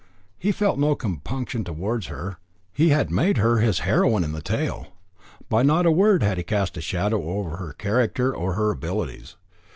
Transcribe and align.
He 0.39 0.51
felt 0.51 0.79
no 0.79 0.95
compunction 0.95 1.63
towards 1.63 2.07
her. 2.07 2.37
He 2.73 2.89
had 2.89 3.11
made 3.11 3.37
her 3.37 3.57
his 3.59 3.81
heroine 3.85 4.23
in 4.23 4.31
the 4.31 4.41
tale. 4.41 4.87
By 5.47 5.61
not 5.61 5.85
a 5.85 5.91
word 5.91 6.23
had 6.23 6.39
he 6.39 6.43
cast 6.43 6.75
a 6.75 6.81
shadow 6.81 7.21
over 7.21 7.57
her 7.57 7.73
character 7.73 8.35
or 8.35 8.53
her 8.55 8.71
abilities. 8.71 9.35